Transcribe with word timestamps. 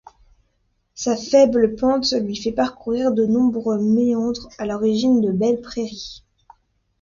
Sa 0.95 1.15
faible 1.15 1.75
pente 1.75 2.11
lui 2.13 2.35
fait 2.35 2.51
parcourir 2.51 3.11
de 3.11 3.23
nombreux 3.27 3.77
méandres 3.77 4.49
à 4.57 4.65
l'origine 4.65 5.21
de 5.21 5.31
belles 5.31 5.61
prairies. 5.61 6.23